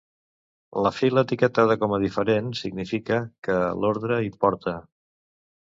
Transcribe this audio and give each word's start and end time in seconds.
La 0.85 0.91
fila 0.99 1.23
etiquetada 1.29 1.75
com 1.83 1.93
a 1.99 1.99
"Diferent" 2.05 2.49
significa 2.61 3.21
que 3.49 3.61
l'ordre 3.85 4.21
importa. 4.33 4.77